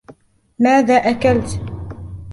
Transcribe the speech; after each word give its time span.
ماذا 0.59 0.95
أكلت؟ 0.95 1.61